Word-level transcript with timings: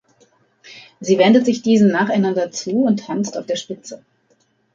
Sie 0.99 1.19
wendet 1.19 1.45
sich 1.45 1.61
diesen 1.61 1.89
nacheinander 1.91 2.49
zu 2.49 2.71
und 2.85 3.01
tanzt 3.05 3.37
auf 3.37 3.45
der 3.45 3.55
Spitze. 3.55 4.03